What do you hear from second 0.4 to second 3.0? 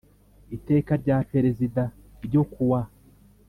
Iteka rya perezida n ryo kuwa